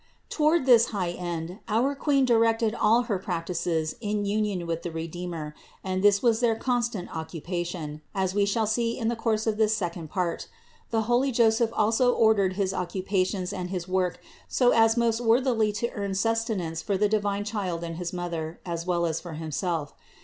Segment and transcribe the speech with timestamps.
[0.29, 4.89] Toward this most high end our Queen directed all her practices in union with the
[4.89, 9.57] Redeemer, and this was their constant occupation, as we shall see in the course of
[9.57, 10.47] this second part.
[10.89, 15.71] The holy Joseph also ordered his occupa tions and his work so as most worthily
[15.73, 19.33] to earn sus tenance for the divine Child and his Mother as well as for
[19.33, 19.93] himself.